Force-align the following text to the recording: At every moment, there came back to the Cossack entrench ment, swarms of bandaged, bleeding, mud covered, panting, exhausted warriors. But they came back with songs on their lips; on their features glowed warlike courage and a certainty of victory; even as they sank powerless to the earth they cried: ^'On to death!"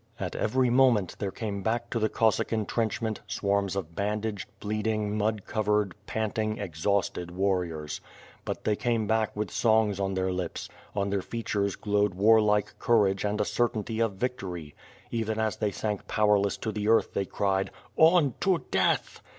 At 0.19 0.35
every 0.35 0.71
moment, 0.71 1.15
there 1.19 1.29
came 1.29 1.61
back 1.61 1.91
to 1.91 1.99
the 1.99 2.09
Cossack 2.09 2.51
entrench 2.51 3.03
ment, 3.03 3.21
swarms 3.27 3.75
of 3.75 3.93
bandaged, 3.93 4.49
bleeding, 4.59 5.15
mud 5.15 5.45
covered, 5.45 5.93
panting, 6.07 6.57
exhausted 6.57 7.29
warriors. 7.29 8.01
But 8.43 8.63
they 8.63 8.75
came 8.75 9.05
back 9.05 9.35
with 9.35 9.51
songs 9.51 9.99
on 9.99 10.15
their 10.15 10.31
lips; 10.31 10.69
on 10.95 11.11
their 11.11 11.21
features 11.21 11.75
glowed 11.75 12.15
warlike 12.15 12.79
courage 12.79 13.23
and 13.23 13.39
a 13.39 13.45
certainty 13.45 13.99
of 13.99 14.13
victory; 14.13 14.73
even 15.11 15.39
as 15.39 15.57
they 15.57 15.69
sank 15.69 16.07
powerless 16.07 16.57
to 16.57 16.71
the 16.71 16.87
earth 16.87 17.13
they 17.13 17.25
cried: 17.25 17.69
^'On 17.95 18.33
to 18.39 18.65
death!" 18.71 19.21